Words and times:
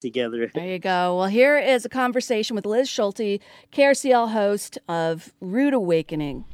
together. 0.00 0.50
There 0.54 0.66
you 0.66 0.78
go. 0.78 1.16
Well, 1.18 1.26
here 1.26 1.58
is 1.58 1.84
a 1.84 1.88
conversation 1.88 2.56
with 2.56 2.66
Liz 2.66 2.88
Schulte, 2.88 3.40
KRCL 3.72 4.32
host 4.32 4.78
of 4.88 5.32
Rude 5.40 5.74
Awakening. 5.74 6.44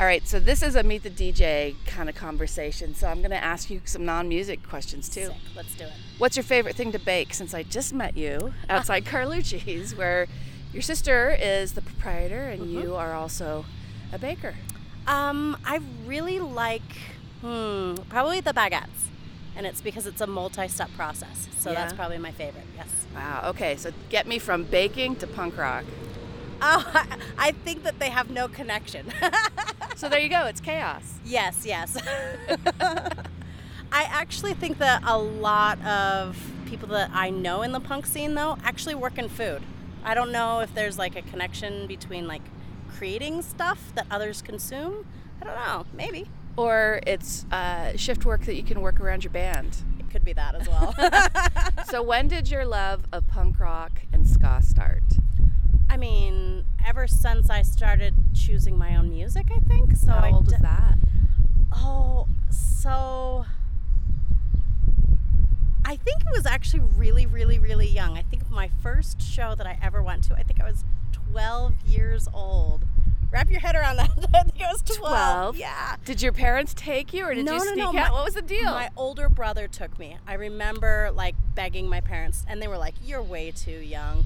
All 0.00 0.06
right, 0.06 0.26
so 0.28 0.38
this 0.38 0.62
is 0.62 0.76
a 0.76 0.82
meet 0.84 1.02
the 1.02 1.10
DJ 1.10 1.74
kind 1.86 2.08
of 2.08 2.14
conversation. 2.14 2.94
So 2.94 3.08
I'm 3.08 3.18
going 3.18 3.30
to 3.32 3.42
ask 3.42 3.68
you 3.68 3.80
some 3.84 4.04
non-music 4.04 4.62
questions 4.68 5.08
too. 5.08 5.26
Sick. 5.26 5.34
Let's 5.56 5.74
do 5.74 5.84
it. 5.84 5.92
What's 6.18 6.36
your 6.36 6.44
favorite 6.44 6.76
thing 6.76 6.92
to 6.92 7.00
bake? 7.00 7.34
Since 7.34 7.52
I 7.52 7.64
just 7.64 7.92
met 7.92 8.16
you 8.16 8.54
outside 8.70 9.04
Carlucci's, 9.04 9.96
where 9.96 10.28
your 10.72 10.82
sister 10.82 11.36
is 11.40 11.72
the 11.72 11.82
proprietor 11.82 12.42
and 12.48 12.62
Mm-hmm. 12.62 12.80
you 12.80 12.94
are 12.94 13.12
also 13.12 13.64
a 14.12 14.18
baker. 14.18 14.54
Um, 15.08 15.56
I 15.64 15.80
really 16.06 16.38
like 16.38 16.82
hmm, 17.40 17.94
probably 18.08 18.40
the 18.40 18.52
baguettes, 18.52 19.08
and 19.58 19.66
it's 19.66 19.80
because 19.80 20.06
it's 20.06 20.20
a 20.20 20.26
multi-step 20.26 20.88
process. 20.96 21.48
So 21.58 21.74
that's 21.74 21.92
probably 21.92 22.18
my 22.18 22.30
favorite. 22.30 22.64
Yes. 22.76 22.88
Wow. 23.14 23.42
Okay, 23.46 23.76
so 23.76 23.90
get 24.08 24.26
me 24.26 24.38
from 24.38 24.62
baking 24.62 25.16
to 25.16 25.26
punk 25.26 25.58
rock. 25.58 25.84
Oh, 26.62 26.90
I, 26.94 27.18
I 27.38 27.50
think 27.50 27.82
that 27.82 27.98
they 27.98 28.08
have 28.08 28.30
no 28.30 28.48
connection. 28.48 29.12
So 29.96 30.08
there 30.08 30.20
you 30.20 30.28
go. 30.28 30.46
It's 30.46 30.60
chaos. 30.60 31.18
yes, 31.24 31.66
yes. 31.66 31.96
I 32.80 34.04
actually 34.04 34.54
think 34.54 34.78
that 34.78 35.02
a 35.04 35.18
lot 35.18 35.84
of 35.84 36.40
people 36.66 36.86
that 36.90 37.10
I 37.12 37.30
know 37.30 37.62
in 37.62 37.72
the 37.72 37.80
punk 37.80 38.06
scene, 38.06 38.36
though, 38.36 38.58
actually 38.62 38.94
work 38.94 39.18
in 39.18 39.28
food. 39.28 39.60
I 40.04 40.14
don't 40.14 40.30
know 40.30 40.60
if 40.60 40.72
there's 40.72 40.98
like 40.98 41.16
a 41.16 41.22
connection 41.22 41.88
between 41.88 42.28
like 42.28 42.42
creating 42.94 43.42
stuff 43.42 43.92
that 43.96 44.06
others 44.08 44.40
consume. 44.40 45.04
I 45.42 45.44
don't 45.46 45.56
know. 45.56 45.84
Maybe 45.92 46.28
Or 46.58 47.00
it's 47.06 47.44
uh, 47.52 47.96
shift 47.96 48.24
work 48.24 48.42
that 48.46 48.54
you 48.56 48.62
can 48.64 48.80
work 48.80 49.00
around 49.00 49.22
your 49.24 49.32
band. 49.32 49.76
it 50.00 50.10
could 50.10 50.24
be 50.24 50.32
that 50.34 50.54
as 50.54 50.68
well. 50.68 50.94
So 51.88 52.02
when 52.02 52.28
did 52.28 52.50
your 52.50 52.66
love 52.66 53.04
of 53.12 53.26
punk 53.28 53.58
rock 53.60 54.02
and 54.12 54.28
ska 54.28 54.60
start? 54.62 55.04
I 55.88 55.96
mean, 55.96 56.64
ever 56.84 57.06
since 57.06 57.48
I 57.48 57.62
started 57.62 58.14
choosing 58.34 58.76
my 58.76 58.94
own 58.96 59.08
music, 59.08 59.46
I 59.54 59.60
think. 59.60 59.96
So 59.96 60.12
How 60.12 60.18
I 60.18 60.30
old 60.32 60.44
was 60.46 60.54
d- 60.54 60.58
that? 60.62 60.98
Oh, 61.72 62.28
so 62.50 63.46
I 65.84 65.96
think 65.96 66.20
it 66.22 66.30
was 66.32 66.44
actually 66.44 66.80
really, 66.96 67.24
really, 67.24 67.58
really 67.58 67.88
young. 67.88 68.18
I 68.18 68.22
think 68.22 68.50
my 68.50 68.68
first 68.82 69.22
show 69.22 69.54
that 69.54 69.66
I 69.66 69.78
ever 69.82 70.02
went 70.02 70.24
to, 70.24 70.34
I 70.34 70.42
think 70.42 70.60
I 70.60 70.64
was 70.64 70.84
12 71.30 71.74
years 71.86 72.28
old. 72.34 72.84
Wrap 73.30 73.50
your 73.50 73.60
head 73.60 73.74
around 73.76 73.96
that. 73.96 74.52
I 75.04 75.08
think 75.08 75.12
I 75.14 75.42
was 75.44 75.54
12. 75.54 75.54
12? 75.54 75.56
Yeah. 75.56 75.96
Did 76.04 76.22
your 76.22 76.32
parents 76.32 76.74
take 76.74 77.12
you, 77.12 77.24
or 77.26 77.34
did 77.34 77.44
No, 77.44 77.52
you 77.54 77.58
no, 77.58 77.64
sneak 77.64 77.78
no, 77.78 77.88
out? 77.88 77.94
my- 77.94 78.10
what 78.10 78.24
was 78.24 78.34
the 78.34 78.42
deal? 78.42 78.64
My 78.64 78.90
older 78.96 79.28
brother 79.28 79.68
took 79.68 79.98
me. 79.98 80.16
I 80.26 80.34
remember 80.34 81.10
like 81.14 81.34
begging 81.54 81.88
my 81.88 82.00
parents, 82.00 82.44
and 82.48 82.60
they 82.62 82.68
were 82.68 82.78
like, 82.78 82.94
"You're 83.04 83.22
way 83.22 83.50
too 83.50 83.70
young." 83.70 84.24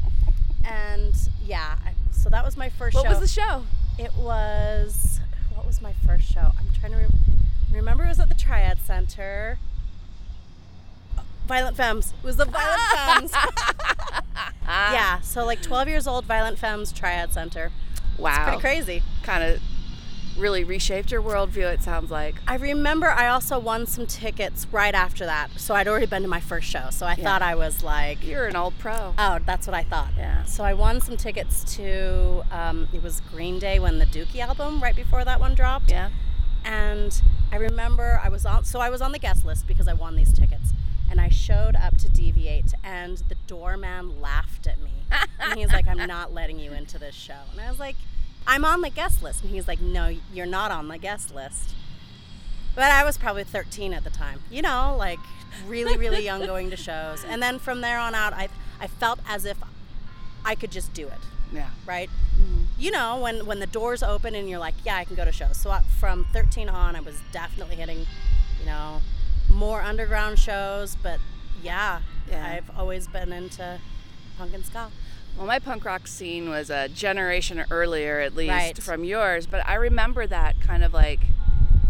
And 0.65 1.15
yeah, 1.45 1.77
so 2.13 2.29
that 2.31 2.45
was 2.45 2.57
my 2.57 2.69
first 2.69 2.95
what 2.95 3.05
show. 3.05 3.11
What 3.11 3.21
was 3.21 3.35
the 3.35 3.41
show? 3.41 3.65
It 3.99 4.15
was 4.17 5.21
what 5.55 5.67
was 5.67 5.83
my 5.83 5.93
first 6.07 6.33
show? 6.33 6.53
I'm 6.59 6.69
trying 6.81 6.93
to 6.93 6.99
re- 6.99 7.09
remember. 7.73 8.05
It 8.05 8.09
was 8.09 8.21
at 8.21 8.29
the 8.29 8.35
Triad 8.35 8.79
Center. 8.87 9.59
Uh, 11.19 11.23
Violent 11.47 11.77
Femmes. 11.77 12.15
It 12.23 12.25
was 12.27 12.37
the 12.37 12.45
Violent 12.47 12.81
Femmes. 13.31 13.33
yeah. 14.67 15.21
So 15.21 15.45
like 15.45 15.63
12 15.63 15.89
years 15.89 16.07
old, 16.07 16.25
Violent 16.25 16.59
Femmes 16.59 16.93
Triad 16.93 17.33
Center. 17.33 17.71
Wow. 18.19 18.45
Pretty 18.45 18.61
crazy. 18.61 19.03
Kind 19.23 19.43
of 19.43 19.61
really 20.37 20.65
reshaped 20.65 21.11
your 21.13 21.23
worldview. 21.23 21.73
It 21.73 21.83
sounds 21.83 22.11
like. 22.11 22.37
I 22.47 22.57
remember 22.57 23.09
I 23.11 23.29
also 23.29 23.59
won 23.59 23.87
some 23.87 24.07
tickets 24.07 24.67
right 24.73 24.95
after 24.95 25.25
that. 25.27 25.51
So 25.57 25.75
I'd 25.75 25.87
already 25.89 26.07
been 26.07 26.23
to 26.23 26.29
my 26.29 26.41
first 26.41 26.69
show. 26.69 26.89
So 26.91 27.07
I 27.07 27.15
Yeah. 27.15 27.25
thought 27.25 27.43
I 27.43 27.55
was 27.55 27.83
like, 27.83 28.25
You're 28.27 28.47
an 28.47 28.57
old 28.57 28.79
pro. 28.79 29.15
oh, 29.19 29.39
that's 29.45 29.67
what 29.67 29.75
I 29.75 29.83
thought. 29.83 30.11
Yeah. 30.17 30.45
So 30.45 30.65
I 30.65 30.75
won 30.75 31.01
some 31.01 31.17
tickets 31.17 31.65
to, 31.77 32.45
um, 32.51 32.89
it 32.93 33.03
was 33.03 33.21
Green 33.33 33.59
Day 33.59 33.79
when 33.79 33.99
the 33.99 34.07
Dookie 34.07 34.41
album, 34.41 34.83
right 34.83 34.97
before 34.97 35.25
that 35.25 35.39
one 35.41 35.55
dropped. 35.55 35.91
Yeah. 35.91 36.11
and 36.65 37.21
I 37.51 37.57
remember 37.57 38.21
I 38.23 38.29
was 38.29 38.47
on 38.47 38.65
so 38.65 38.79
I 38.81 38.89
was 38.89 39.03
on 39.03 39.13
the 39.13 39.19
guest 39.19 39.45
list 39.45 39.67
because 39.67 39.89
I 39.89 39.95
won 39.95 40.15
these 40.17 40.33
tickets 40.33 40.73
and 41.11 41.21
I 41.21 41.29
showed 41.29 41.75
up 41.77 41.99
to 41.99 42.09
deviate 42.09 42.73
and 42.85 43.19
the 43.29 43.35
doorman 43.49 44.21
laughed 44.21 44.67
at 44.69 44.81
me 44.81 44.93
and 45.41 45.59
he's 45.59 45.73
like 45.73 45.89
I'm 45.89 46.07
not 46.07 46.33
letting 46.33 46.59
you 46.61 46.73
into 46.73 46.99
this 46.99 47.15
show 47.17 47.41
and 47.51 47.61
I 47.61 47.69
was 47.69 47.81
like 47.81 47.97
I'm 48.47 48.65
on 48.65 48.81
the 48.81 48.91
guest 48.91 49.23
list 49.23 49.43
and 49.43 49.51
he's 49.51 49.67
like 49.69 49.81
no 49.81 50.15
you're 50.33 50.47
not 50.47 50.71
on 50.71 50.89
the 50.89 50.99
guest 50.99 51.35
list 51.35 51.75
but 52.75 52.91
I 52.91 53.05
was 53.05 53.17
probably 53.19 53.45
13 53.45 53.93
at 53.95 54.05
the 54.05 54.11
time 54.11 54.41
you 54.51 54.63
know 54.63 54.95
like 54.99 55.19
really 55.67 55.97
really 55.97 56.25
young 56.31 56.45
going 56.47 56.71
to 56.71 56.77
shows 56.77 57.25
and 57.25 57.43
then 57.43 57.59
from 57.59 57.81
there 57.81 57.99
on 57.99 58.15
out 58.15 58.33
I 58.33 58.49
I 58.81 58.87
felt 58.87 59.21
as 59.29 59.45
if 59.45 59.57
I 60.45 60.55
could 60.55 60.71
just 60.73 60.93
do 60.93 61.07
it 61.07 61.21
Yeah. 61.53 61.71
right? 61.87 62.11
You 62.79 62.91
know, 62.91 63.19
when 63.21 63.47
when 63.47 63.61
the 63.61 63.67
doors 63.69 64.03
open 64.03 64.35
and 64.35 64.49
you're 64.51 64.59
like, 64.59 64.75
yeah, 64.85 64.97
I 64.97 65.05
can 65.05 65.15
go 65.15 65.25
to 65.25 65.31
shows. 65.31 65.57
So 65.57 65.71
I, 65.71 65.83
from 66.01 66.25
13 66.33 66.69
on, 66.69 66.97
I 66.97 67.01
was 67.01 67.15
definitely 67.31 67.77
hitting, 67.77 68.07
you 68.59 68.67
know, 68.67 69.01
more 69.49 69.83
underground 69.83 70.41
shows. 70.41 70.97
But 71.01 71.21
yeah, 71.63 72.01
Yeah. 72.29 72.45
I've 72.45 72.77
always 72.77 73.07
been 73.07 73.33
into 73.33 73.79
punk 74.37 74.53
and 74.55 74.65
ska. 74.67 74.91
Well, 75.37 75.47
my 75.47 75.59
punk 75.59 75.85
rock 75.85 76.07
scene 76.07 76.49
was 76.51 76.71
a 76.71 76.89
generation 76.89 77.65
earlier, 77.71 78.21
at 78.21 78.37
least 78.37 78.51
Right. 78.51 78.79
from 78.83 79.05
yours. 79.05 79.47
But 79.47 79.67
I 79.67 79.75
remember 79.75 80.27
that 80.27 80.61
kind 80.61 80.85
of 80.85 80.93
like, 80.93 81.21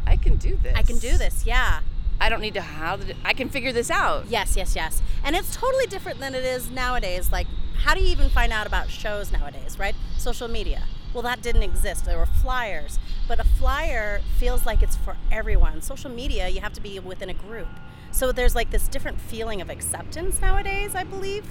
I 0.07 0.17
can 0.17 0.37
do 0.37 0.57
this. 0.63 0.75
I 0.77 0.83
can 0.83 0.99
do 0.99 1.17
this. 1.17 1.45
Yeah. 1.47 1.81
I 2.21 2.29
don't 2.29 2.41
need 2.41 2.55
to 2.55 2.61
how 2.63 2.99
I 3.25 3.33
can 3.33 3.49
figure 3.49 3.73
this 3.73 3.91
out. 3.91 4.27
Yes, 4.29 4.57
yes, 4.57 4.77
yes. 4.77 5.03
And 5.25 5.35
it's 5.35 5.57
totally 5.57 5.87
different 5.87 6.21
than 6.21 6.35
it 6.37 6.45
is 6.45 6.71
nowadays. 6.71 7.33
Like, 7.33 7.49
how 7.79 7.95
do 7.95 8.01
you 8.01 8.07
even 8.09 8.31
find 8.31 8.53
out 8.53 8.67
about 8.67 8.91
shows 8.91 9.33
nowadays, 9.33 9.77
right? 9.79 9.97
Social 10.19 10.47
media. 10.47 10.85
Well, 11.13 11.23
that 11.25 11.43
didn't 11.43 11.65
exist. 11.65 12.05
There 12.05 12.19
were 12.19 12.27
flyers. 12.27 13.01
But 13.27 13.41
a 13.41 13.45
flyer 13.45 14.21
feels 14.39 14.65
like 14.65 14.83
it's 14.85 14.95
for 14.97 15.17
everyone. 15.33 15.83
Social 15.83 16.11
media, 16.11 16.49
you 16.49 16.61
have 16.61 16.73
to 16.75 16.81
be 16.81 16.99
within 17.01 17.29
a 17.29 17.35
group. 17.35 17.69
So 18.13 18.31
there's 18.31 18.55
like 18.55 18.71
this 18.71 18.87
different 18.89 19.21
feeling 19.21 19.61
of 19.61 19.69
acceptance 19.69 20.41
nowadays, 20.41 20.95
I 20.95 21.03
believe. 21.05 21.45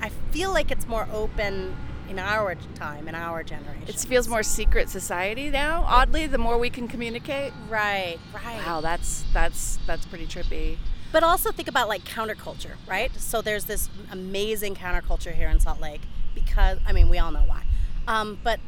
I 0.00 0.10
feel 0.30 0.52
like 0.52 0.70
it's 0.70 0.86
more 0.86 1.08
open 1.12 1.76
in 2.08 2.18
our 2.18 2.54
time, 2.74 3.08
in 3.08 3.14
our 3.14 3.42
generation. 3.42 3.88
It 3.88 3.96
feels 3.96 4.28
more 4.28 4.42
secret 4.42 4.88
society 4.88 5.50
now. 5.50 5.84
Oddly, 5.88 6.26
the 6.26 6.38
more 6.38 6.56
we 6.58 6.70
can 6.70 6.86
communicate. 6.88 7.52
right, 7.68 8.18
right. 8.32 8.64
Wow, 8.64 8.80
that's 8.80 9.24
that's 9.32 9.78
that's 9.86 10.06
pretty 10.06 10.26
trippy. 10.26 10.78
But 11.12 11.22
also 11.22 11.50
think 11.50 11.68
about 11.68 11.88
like 11.88 12.04
counterculture, 12.04 12.74
right? 12.86 13.10
So 13.16 13.40
there's 13.42 13.64
this 13.64 13.88
amazing 14.12 14.74
counterculture 14.74 15.32
here 15.32 15.48
in 15.48 15.60
Salt 15.60 15.80
Lake 15.80 16.02
because 16.34 16.78
I 16.86 16.92
mean 16.92 17.08
we 17.08 17.18
all 17.18 17.30
know 17.32 17.44
why, 17.46 17.62
um, 18.06 18.38
but 18.44 18.60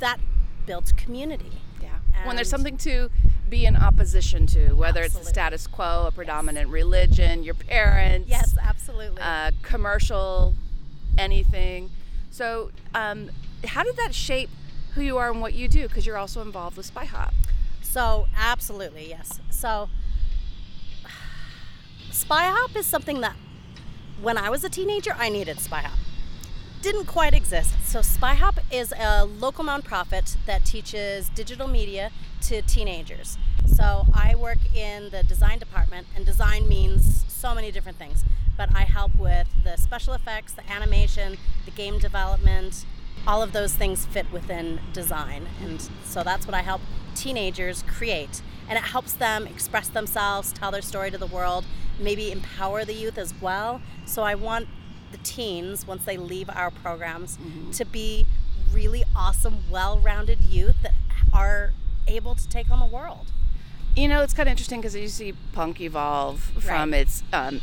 that 0.00 0.18
builds 0.66 0.92
community. 0.92 1.50
Yeah. 1.82 1.90
when 2.26 2.36
there's 2.36 2.48
something 2.48 2.76
to 2.78 3.10
be 3.50 3.66
in 3.66 3.76
opposition 3.76 4.46
to, 4.48 4.72
whether 4.72 5.02
it's 5.02 5.14
the 5.16 5.24
status 5.24 5.66
quo, 5.66 6.04
a 6.06 6.12
predominant 6.12 6.70
religion, 6.70 7.42
your 7.42 7.54
parents, 7.54 8.28
Yes, 8.28 8.54
absolutely. 8.62 9.20
uh, 9.20 9.50
commercial, 9.62 10.54
anything. 11.18 11.90
So, 12.30 12.70
um, 12.94 13.30
how 13.66 13.82
did 13.82 13.96
that 13.96 14.14
shape 14.14 14.50
who 14.94 15.02
you 15.02 15.18
are 15.18 15.30
and 15.30 15.40
what 15.40 15.54
you 15.54 15.68
do? 15.68 15.88
Because 15.88 16.06
you're 16.06 16.18
also 16.18 16.40
involved 16.42 16.76
with 16.76 16.86
Spy 16.86 17.04
Hop. 17.04 17.34
So 17.82 18.26
absolutely 18.36 19.08
yes. 19.08 19.40
So 19.50 19.88
Spy 22.10 22.46
Hop 22.46 22.76
is 22.76 22.86
something 22.86 23.20
that 23.20 23.36
when 24.20 24.38
I 24.38 24.50
was 24.50 24.64
a 24.64 24.68
teenager 24.68 25.14
I 25.16 25.28
needed 25.28 25.60
Spy 25.60 25.80
Hop. 25.82 25.98
Didn't 26.82 27.06
quite 27.06 27.34
exist. 27.34 27.74
So 27.84 28.02
Spy 28.02 28.34
Hop 28.34 28.58
is 28.70 28.92
a 28.98 29.24
local 29.24 29.64
nonprofit 29.64 30.36
that 30.46 30.64
teaches 30.64 31.28
digital 31.30 31.66
media 31.66 32.10
to 32.42 32.62
teenagers. 32.62 33.38
So 33.66 34.06
I 34.12 34.34
work 34.34 34.58
in 34.74 35.10
the 35.10 35.22
design 35.22 35.58
department 35.58 36.06
and 36.14 36.26
design 36.26 36.68
means 36.68 37.24
so 37.28 37.54
many 37.54 37.70
different 37.70 37.96
things. 37.96 38.24
But 38.56 38.74
I 38.74 38.82
help 38.82 39.16
with 39.18 39.48
the 39.64 39.76
special 39.76 40.14
effects, 40.14 40.52
the 40.52 40.68
animation, 40.70 41.36
the 41.64 41.70
game 41.70 41.98
development, 41.98 42.86
all 43.26 43.42
of 43.42 43.52
those 43.52 43.74
things 43.74 44.06
fit 44.06 44.30
within 44.32 44.80
design. 44.92 45.46
And 45.62 45.88
so 46.04 46.22
that's 46.22 46.46
what 46.46 46.54
I 46.54 46.62
help 46.62 46.80
teenagers 47.14 47.82
create. 47.86 48.42
And 48.68 48.78
it 48.78 48.84
helps 48.84 49.12
them 49.14 49.46
express 49.46 49.88
themselves, 49.88 50.52
tell 50.52 50.70
their 50.70 50.82
story 50.82 51.10
to 51.10 51.18
the 51.18 51.26
world, 51.26 51.64
maybe 51.98 52.30
empower 52.32 52.84
the 52.84 52.94
youth 52.94 53.18
as 53.18 53.34
well. 53.40 53.80
So 54.06 54.22
I 54.22 54.34
want 54.34 54.68
the 55.12 55.18
teens, 55.18 55.86
once 55.86 56.04
they 56.04 56.16
leave 56.16 56.48
our 56.50 56.70
programs, 56.70 57.38
to 57.72 57.84
be 57.84 58.26
really 58.72 59.04
awesome, 59.14 59.58
well 59.70 59.98
rounded 59.98 60.40
youth 60.44 60.76
that 60.82 60.92
are 61.32 61.72
able 62.08 62.34
to 62.34 62.48
take 62.48 62.70
on 62.70 62.80
the 62.80 62.86
world. 62.86 63.32
You 63.96 64.08
know, 64.08 64.22
it's 64.22 64.32
kind 64.34 64.48
of 64.48 64.52
interesting 64.52 64.80
because 64.80 64.96
you 64.96 65.08
see 65.08 65.34
punk 65.52 65.80
evolve 65.80 66.40
from 66.58 66.90
Right. 66.92 67.02
its 67.02 67.22
um, 67.32 67.60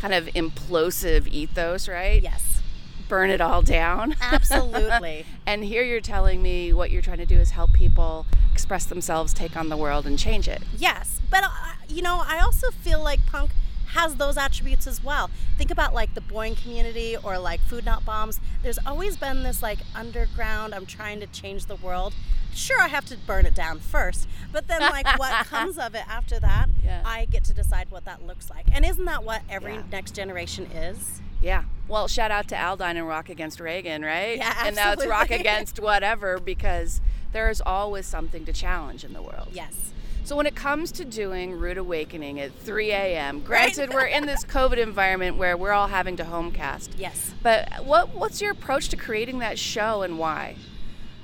kind 0.00 0.14
of 0.14 0.26
implosive 0.26 1.26
ethos, 1.28 1.88
right? 1.88 2.22
Yes, 2.22 2.62
Burn 3.08 3.30
it 3.30 3.40
all 3.40 3.62
down. 3.62 4.16
absolutely. 4.20 5.24
and 5.46 5.64
here 5.64 5.82
you're 5.82 6.00
telling 6.00 6.42
me 6.42 6.72
what 6.74 6.90
you're 6.90 7.00
trying 7.02 7.18
to 7.18 7.26
do 7.26 7.38
is 7.38 7.50
help 7.50 7.72
people 7.72 8.26
express 8.52 8.84
themselves, 8.84 9.32
take 9.32 9.56
on 9.56 9.68
the 9.70 9.76
world, 9.76 10.06
and 10.06 10.18
change 10.18 10.46
it. 10.48 10.62
Yes, 10.76 11.20
but 11.30 11.42
uh, 11.44 11.48
you 11.88 12.02
know, 12.02 12.22
I 12.26 12.40
also 12.40 12.70
feel 12.70 13.02
like 13.02 13.24
punk 13.26 13.50
has 13.88 14.16
those 14.16 14.36
attributes 14.36 14.86
as 14.86 15.02
well. 15.02 15.30
Think 15.56 15.70
about 15.70 15.94
like 15.94 16.14
the 16.14 16.20
Boyne 16.20 16.54
community 16.54 17.16
or 17.22 17.38
like 17.38 17.60
Food 17.60 17.84
Not 17.84 18.04
Bombs. 18.04 18.40
There's 18.62 18.78
always 18.86 19.16
been 19.16 19.42
this 19.42 19.62
like 19.62 19.78
underground, 19.94 20.74
I'm 20.74 20.86
trying 20.86 21.20
to 21.20 21.26
change 21.26 21.66
the 21.66 21.76
world. 21.76 22.14
Sure, 22.54 22.80
I 22.80 22.88
have 22.88 23.04
to 23.06 23.16
burn 23.16 23.46
it 23.46 23.54
down 23.54 23.78
first, 23.78 24.26
but 24.52 24.66
then 24.68 24.80
like 24.80 25.06
what 25.18 25.46
comes 25.46 25.78
of 25.78 25.94
it 25.94 26.02
after 26.08 26.40
that, 26.40 26.68
Yeah. 26.84 27.02
I 27.04 27.24
get 27.26 27.44
to 27.44 27.54
decide 27.54 27.90
what 27.90 28.04
that 28.06 28.26
looks 28.26 28.50
like. 28.50 28.66
And 28.72 28.84
isn't 28.84 29.04
that 29.04 29.22
what 29.24 29.42
every 29.48 29.74
Yeah. 29.74 29.82
next 29.92 30.14
generation 30.14 30.66
is? 30.66 31.20
Yeah. 31.40 31.64
Well, 31.86 32.08
shout 32.08 32.30
out 32.32 32.48
to 32.48 32.56
Aldine 32.56 32.96
and 32.96 33.06
Rock 33.06 33.28
Against 33.28 33.60
Reagan, 33.60 34.02
right? 34.02 34.38
Yeah, 34.38 34.66
And 34.66 34.74
now 34.76 34.92
it's 34.92 35.06
Rock. 35.06 35.30
Against 35.30 35.78
whatever 35.78 36.38
because 36.38 37.00
there's 37.32 37.60
always 37.60 38.06
something 38.06 38.44
to 38.44 38.52
challenge 38.52 39.04
in 39.04 39.12
the 39.12 39.22
world. 39.22 39.48
Yes. 39.52 39.92
So 40.28 40.36
when 40.36 40.44
it 40.44 40.54
comes 40.54 40.92
to 40.92 41.06
doing 41.06 41.58
Rude 41.58 41.78
Awakening 41.78 42.38
at 42.38 42.52
3 42.52 42.90
a.m., 42.90 43.40
granted 43.40 43.94
we're 43.94 44.04
in 44.04 44.26
this 44.26 44.44
COVID 44.44 44.76
environment 44.76 45.38
where 45.38 45.56
we're 45.56 45.72
all 45.72 45.88
having 45.88 46.18
to 46.18 46.24
homecast. 46.24 46.90
Yes. 46.98 47.32
But 47.42 47.86
what 47.86 48.14
what's 48.14 48.42
your 48.42 48.50
approach 48.50 48.90
to 48.90 48.96
creating 48.98 49.38
that 49.38 49.58
show 49.58 50.02
and 50.02 50.18
why? 50.18 50.56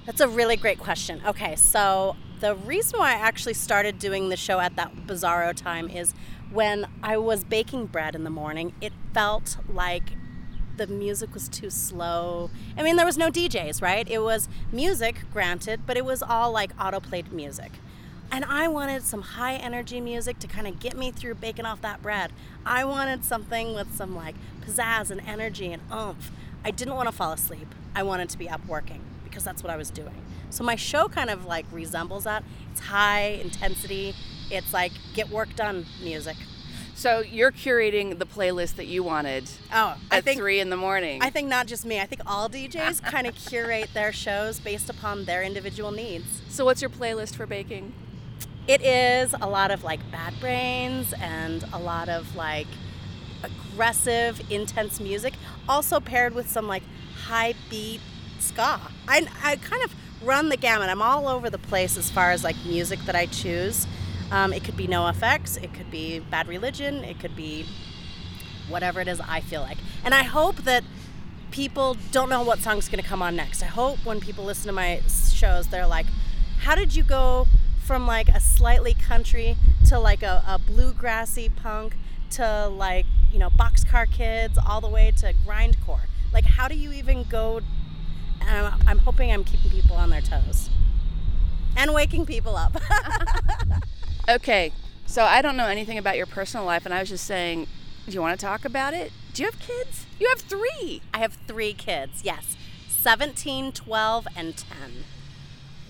That's 0.06 0.22
a 0.22 0.26
really 0.26 0.56
great 0.56 0.78
question. 0.78 1.20
Okay, 1.26 1.54
so 1.54 2.16
the 2.40 2.54
reason 2.56 2.98
why 2.98 3.10
I 3.10 3.16
actually 3.16 3.52
started 3.52 3.98
doing 3.98 4.30
the 4.30 4.38
show 4.38 4.58
at 4.58 4.74
that 4.76 4.96
bizarro 5.06 5.54
time 5.54 5.90
is 5.90 6.14
when 6.50 6.86
I 7.02 7.18
was 7.18 7.44
baking 7.44 7.88
bread 7.88 8.14
in 8.14 8.24
the 8.24 8.30
morning, 8.30 8.72
it 8.80 8.94
felt 9.12 9.58
like 9.68 10.12
the 10.78 10.86
music 10.86 11.34
was 11.34 11.50
too 11.50 11.68
slow. 11.68 12.48
I 12.74 12.82
mean, 12.82 12.96
there 12.96 13.04
was 13.04 13.18
no 13.18 13.28
DJs, 13.28 13.82
right? 13.82 14.08
It 14.08 14.20
was 14.20 14.48
music, 14.72 15.24
granted, 15.30 15.82
but 15.84 15.98
it 15.98 16.06
was 16.06 16.22
all 16.22 16.52
like 16.52 16.70
auto-played 16.80 17.32
music. 17.34 17.72
And 18.34 18.44
I 18.46 18.66
wanted 18.66 19.04
some 19.04 19.22
high 19.22 19.54
energy 19.54 20.00
music 20.00 20.40
to 20.40 20.48
kind 20.48 20.66
of 20.66 20.80
get 20.80 20.96
me 20.96 21.12
through 21.12 21.36
baking 21.36 21.66
off 21.66 21.80
that 21.82 22.02
bread. 22.02 22.32
I 22.66 22.84
wanted 22.84 23.24
something 23.24 23.74
with 23.74 23.94
some 23.94 24.16
like 24.16 24.34
pizzazz 24.60 25.12
and 25.12 25.20
energy 25.20 25.72
and 25.72 25.80
oomph. 25.92 26.32
I 26.64 26.72
didn't 26.72 26.96
want 26.96 27.06
to 27.06 27.12
fall 27.12 27.30
asleep. 27.30 27.68
I 27.94 28.02
wanted 28.02 28.28
to 28.30 28.36
be 28.36 28.48
up 28.48 28.66
working 28.66 29.02
because 29.22 29.44
that's 29.44 29.62
what 29.62 29.70
I 29.72 29.76
was 29.76 29.88
doing. 29.88 30.20
So 30.50 30.64
my 30.64 30.74
show 30.74 31.06
kind 31.06 31.30
of 31.30 31.46
like 31.46 31.64
resembles 31.70 32.24
that. 32.24 32.42
It's 32.72 32.80
high 32.80 33.38
intensity. 33.40 34.16
It's 34.50 34.72
like 34.72 34.90
get 35.14 35.30
work 35.30 35.54
done 35.54 35.86
music. 36.02 36.36
So 36.96 37.20
you're 37.20 37.52
curating 37.52 38.18
the 38.18 38.26
playlist 38.26 38.74
that 38.76 38.86
you 38.86 39.04
wanted 39.04 39.48
Oh, 39.72 39.96
I 40.10 40.18
at 40.18 40.24
think 40.24 40.40
three 40.40 40.58
in 40.58 40.70
the 40.70 40.76
morning. 40.76 41.22
I 41.22 41.30
think 41.30 41.46
not 41.46 41.68
just 41.68 41.84
me. 41.84 42.00
I 42.00 42.06
think 42.06 42.22
all 42.26 42.48
DJs 42.48 43.00
kind 43.00 43.28
of 43.28 43.36
curate 43.36 43.90
their 43.94 44.12
shows 44.12 44.58
based 44.58 44.90
upon 44.90 45.24
their 45.24 45.44
individual 45.44 45.92
needs. 45.92 46.42
so 46.48 46.64
what's 46.64 46.82
your 46.82 46.90
playlist 46.90 47.36
for 47.36 47.46
baking? 47.46 47.92
It 48.66 48.80
is 48.80 49.34
a 49.40 49.46
lot 49.46 49.70
of 49.70 49.84
like 49.84 50.00
bad 50.10 50.34
brains 50.40 51.12
and 51.20 51.64
a 51.72 51.78
lot 51.78 52.08
of 52.08 52.34
like 52.34 52.66
aggressive, 53.42 54.40
intense 54.50 55.00
music, 55.00 55.34
also 55.68 56.00
paired 56.00 56.34
with 56.34 56.48
some 56.48 56.66
like 56.66 56.82
high 57.26 57.54
beat 57.68 58.00
ska. 58.38 58.80
I, 59.06 59.26
I 59.42 59.56
kind 59.56 59.82
of 59.84 59.94
run 60.22 60.48
the 60.48 60.56
gamut. 60.56 60.88
I'm 60.88 61.02
all 61.02 61.28
over 61.28 61.50
the 61.50 61.58
place 61.58 61.98
as 61.98 62.10
far 62.10 62.30
as 62.30 62.42
like 62.42 62.56
music 62.64 63.00
that 63.00 63.14
I 63.14 63.26
choose. 63.26 63.86
Um, 64.30 64.54
it 64.54 64.64
could 64.64 64.76
be 64.76 64.86
NOFX, 64.86 65.62
it 65.62 65.74
could 65.74 65.90
be 65.90 66.18
Bad 66.18 66.48
Religion, 66.48 67.04
it 67.04 67.20
could 67.20 67.36
be 67.36 67.66
whatever 68.68 69.00
it 69.00 69.08
is 69.08 69.20
I 69.20 69.40
feel 69.40 69.60
like. 69.60 69.76
And 70.02 70.14
I 70.14 70.22
hope 70.22 70.56
that 70.64 70.82
people 71.50 71.96
don't 72.10 72.30
know 72.30 72.42
what 72.42 72.60
song's 72.60 72.88
going 72.88 73.02
to 73.02 73.08
come 73.08 73.20
on 73.20 73.36
next. 73.36 73.62
I 73.62 73.66
hope 73.66 73.98
when 74.04 74.20
people 74.20 74.44
listen 74.44 74.66
to 74.66 74.72
my 74.72 75.02
shows, 75.06 75.66
they're 75.68 75.86
like, 75.86 76.06
how 76.60 76.74
did 76.74 76.96
you 76.96 77.02
go 77.02 77.46
from 77.84 78.06
like 78.06 78.28
a 78.28 78.40
slightly 78.40 78.94
country 78.94 79.56
to 79.88 79.98
like 79.98 80.22
a, 80.22 80.42
a 80.46 80.58
bluegrassy 80.58 81.54
punk 81.54 81.96
to 82.30 82.68
like, 82.68 83.06
you 83.32 83.38
know, 83.38 83.50
boxcar 83.50 84.10
kids 84.10 84.58
all 84.66 84.80
the 84.80 84.88
way 84.88 85.12
to 85.18 85.34
grindcore? 85.46 86.06
Like, 86.32 86.44
how 86.44 86.68
do 86.68 86.74
you 86.74 86.92
even 86.92 87.24
go? 87.24 87.60
And 88.40 88.66
I'm, 88.66 88.80
I'm 88.86 88.98
hoping 88.98 89.30
I'm 89.30 89.44
keeping 89.44 89.70
people 89.70 89.96
on 89.96 90.10
their 90.10 90.20
toes 90.20 90.70
and 91.76 91.94
waking 91.94 92.26
people 92.26 92.56
up. 92.56 92.76
Okay, 94.26 94.72
so 95.04 95.24
I 95.24 95.42
don't 95.42 95.54
know 95.54 95.66
anything 95.66 95.98
about 95.98 96.16
your 96.16 96.24
personal 96.24 96.64
life, 96.64 96.86
and 96.86 96.94
I 96.94 97.00
was 97.00 97.10
just 97.10 97.26
saying, 97.26 97.66
do 98.06 98.12
you 98.12 98.22
want 98.22 98.40
to 98.40 98.42
talk 98.42 98.64
about 98.64 98.94
it? 98.94 99.12
Do 99.34 99.42
you 99.42 99.50
have 99.50 99.60
kids? 99.60 100.06
You 100.18 100.28
have 100.28 100.38
three. 100.38 101.02
I 101.12 101.18
have 101.18 101.34
three 101.46 101.74
kids, 101.74 102.22
yes 102.24 102.56
17, 102.88 103.72
12, 103.72 104.26
and 104.34 104.56
10. 104.56 105.04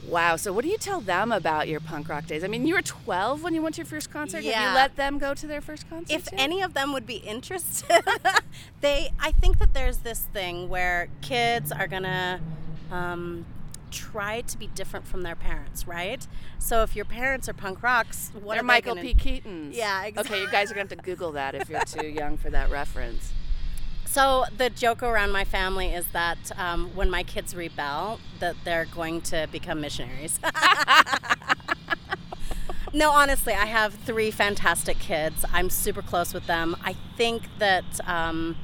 Wow. 0.09 0.37
So, 0.37 0.53
what 0.53 0.65
do 0.65 0.71
you 0.71 0.79
tell 0.79 1.01
them 1.01 1.33
about 1.33 1.69
your 1.69 1.81
punk 1.81 2.09
rock 2.09 2.27
days? 2.27 2.45
I 2.45 2.49
mean, 2.49 2.67
you 2.67 2.75
were 2.75 2.83
12 2.83 3.43
when 3.43 3.55
you 3.55 3.63
went 3.63 3.75
to 3.77 3.81
your 3.81 3.87
first 3.87 4.11
concert. 4.11 4.45
Have 4.45 4.71
you 4.71 4.75
let 4.75 4.97
them 4.97 5.19
go 5.19 5.35
to 5.35 5.47
their 5.47 5.61
first 5.61 5.89
concert? 5.89 6.15
if 6.15 6.29
any 6.35 6.61
of 6.63 6.75
them 6.75 6.93
would 6.93 7.07
be 7.07 7.17
interested 7.17 8.03
they 8.81 9.11
i 9.21 9.31
think 9.33 9.59
that 9.59 9.73
there's 9.75 9.99
this 9.99 10.21
thing 10.33 10.69
where 10.69 11.09
kids 11.23 11.73
are 11.73 11.87
gonna 11.87 12.41
um, 12.91 13.45
try 13.91 14.41
to 14.43 14.59
be 14.59 14.67
different 14.69 15.07
from 15.07 15.23
their 15.23 15.35
parents 15.35 15.87
right 15.87 16.27
so 16.59 16.83
if 16.83 16.95
your 16.95 17.05
parents 17.05 17.49
are 17.49 17.53
punk 17.55 17.83
rocks 17.83 18.31
what 18.35 18.43
They're 18.43 18.59
are 18.59 18.63
they 18.63 18.67
Michael 18.67 18.95
gonna- 18.95 19.07
P. 19.07 19.15
Keaton's. 19.15 19.77
Yeah, 19.77 20.11
Okay, 20.17 20.41
you 20.41 20.51
guys 20.51 20.71
are 20.71 20.75
going 20.75 20.89
to 20.89 20.95
have 20.95 21.05
to 21.05 21.11
Google 21.11 21.33
that 21.33 21.55
if 21.55 21.69
you're 21.69 21.81
too 21.87 22.07
young 22.09 22.37
for 22.37 22.51
that 22.51 22.71
reference. 22.71 23.33
So 24.15 24.45
the 24.57 24.71
joke 24.71 25.03
around 25.03 25.33
my 25.33 25.45
family 25.45 25.89
is 25.89 26.07
that 26.13 26.39
um, 26.57 26.95
when 26.95 27.11
my 27.11 27.25
kids 27.25 27.53
rebel 27.53 28.21
that 28.39 28.55
they're 28.63 28.87
going 28.87 29.21
to 29.23 29.49
become 29.51 29.81
missionaries. 29.81 30.39
No 32.97 33.11
honestly 33.11 33.53
i 33.53 33.65
have 33.67 33.93
three 33.93 34.31
fantastic 34.31 35.01
kids. 35.01 35.45
I'm 35.53 35.69
super 35.69 36.01
close 36.01 36.33
with 36.33 36.47
them. 36.47 36.77
I 36.85 36.95
think 37.17 37.43
that 37.59 37.85
um, 38.09 38.57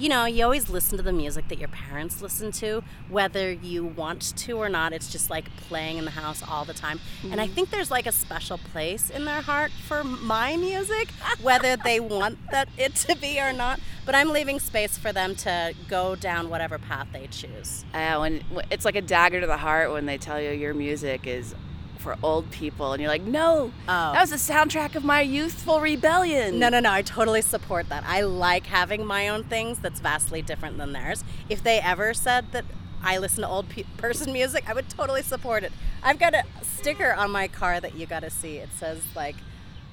you 0.00 0.08
know, 0.08 0.24
you 0.24 0.42
always 0.42 0.70
listen 0.70 0.96
to 0.96 1.04
the 1.04 1.12
music 1.12 1.48
that 1.48 1.58
your 1.58 1.68
parents 1.68 2.22
listen 2.22 2.50
to, 2.52 2.82
whether 3.10 3.52
you 3.52 3.84
want 3.84 4.34
to 4.34 4.52
or 4.52 4.70
not. 4.70 4.94
It's 4.94 5.12
just 5.12 5.28
like 5.28 5.54
playing 5.68 5.98
in 5.98 6.06
the 6.06 6.12
house 6.12 6.42
all 6.42 6.64
the 6.64 6.72
time. 6.72 7.00
And 7.30 7.38
I 7.38 7.46
think 7.46 7.68
there's 7.68 7.90
like 7.90 8.06
a 8.06 8.12
special 8.12 8.56
place 8.56 9.10
in 9.10 9.26
their 9.26 9.42
heart 9.42 9.70
for 9.86 10.02
my 10.02 10.56
music, 10.56 11.10
whether 11.42 11.76
they 11.76 12.00
want 12.00 12.38
that 12.50 12.70
it 12.78 12.94
to 12.96 13.14
be 13.14 13.38
or 13.38 13.52
not. 13.52 13.78
But 14.06 14.14
I'm 14.14 14.30
leaving 14.30 14.58
space 14.58 14.96
for 14.96 15.12
them 15.12 15.34
to 15.36 15.74
go 15.86 16.16
down 16.16 16.48
whatever 16.48 16.78
path 16.78 17.08
they 17.12 17.26
choose. 17.26 17.84
Uh, 17.92 18.16
when 18.18 18.42
it's 18.70 18.86
like 18.86 18.96
a 18.96 19.02
dagger 19.02 19.42
to 19.42 19.46
the 19.46 19.58
heart 19.58 19.92
when 19.92 20.06
they 20.06 20.16
tell 20.16 20.40
you 20.40 20.50
your 20.50 20.72
music 20.72 21.26
is 21.26 21.54
for 22.00 22.16
old 22.22 22.50
people, 22.50 22.92
and 22.92 23.00
you're 23.00 23.10
like, 23.10 23.22
no, 23.22 23.70
Oh. 23.88 24.12
that 24.12 24.20
was 24.20 24.30
the 24.30 24.36
soundtrack 24.52 24.94
of 24.94 25.04
my 25.04 25.20
youthful 25.20 25.80
rebellion. 25.80 26.58
No, 26.58 26.68
no, 26.68 26.80
no. 26.80 26.90
I 26.90 27.02
totally 27.02 27.42
support 27.42 27.88
that. 27.90 28.02
I 28.06 28.22
like 28.22 28.66
having 28.66 29.04
my 29.06 29.28
own 29.28 29.44
things 29.44 29.78
that's 29.78 30.00
vastly 30.00 30.42
different 30.42 30.78
than 30.78 30.92
theirs. 30.92 31.22
If 31.48 31.62
they 31.62 31.78
ever 31.80 32.14
said 32.14 32.52
that 32.52 32.64
I 33.02 33.18
listen 33.18 33.42
to 33.42 33.48
old 33.48 33.68
pe- 33.68 33.84
person 33.98 34.32
music, 34.32 34.68
I 34.68 34.72
would 34.74 34.88
totally 34.88 35.22
support 35.22 35.62
it. 35.62 35.72
I've 36.02 36.18
got 36.18 36.34
a 36.34 36.44
sticker 36.62 37.12
on 37.12 37.30
my 37.30 37.48
car 37.48 37.80
that 37.80 37.94
you 37.94 38.06
got 38.06 38.20
to 38.20 38.30
see. 38.30 38.56
It 38.56 38.70
says 38.78 39.02
like, 39.14 39.36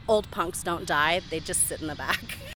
"Old 0.08 0.30
punks 0.32 0.64
don't 0.64 0.86
die; 0.86 1.22
they 1.30 1.40
just 1.40 1.68
sit 1.68 1.82
in 1.82 1.88
the 1.88 1.96
back." 1.96 2.38